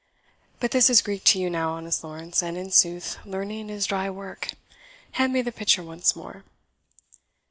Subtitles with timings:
[0.59, 4.09] But this is Greek to you now, honest Lawrence, and in sooth learning is dry
[4.09, 4.49] work.
[5.11, 6.43] Hand me the pitcher once more."